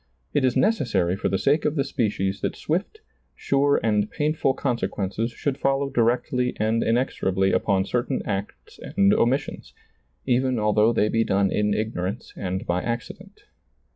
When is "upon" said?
7.51-7.85